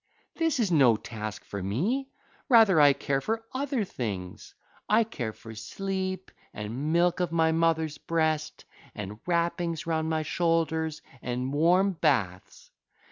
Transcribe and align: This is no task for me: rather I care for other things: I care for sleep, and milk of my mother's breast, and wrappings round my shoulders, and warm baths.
This 0.37 0.59
is 0.59 0.71
no 0.71 0.95
task 0.97 1.45
for 1.45 1.61
me: 1.61 2.09
rather 2.49 2.81
I 2.81 2.91
care 2.91 3.21
for 3.21 3.43
other 3.53 3.83
things: 3.83 4.55
I 4.89 5.03
care 5.03 5.31
for 5.31 5.53
sleep, 5.53 6.31
and 6.55 6.91
milk 6.91 7.19
of 7.19 7.31
my 7.31 7.51
mother's 7.51 7.99
breast, 7.99 8.65
and 8.95 9.19
wrappings 9.27 9.85
round 9.85 10.09
my 10.09 10.23
shoulders, 10.23 11.03
and 11.21 11.53
warm 11.53 11.91
baths. 11.91 12.71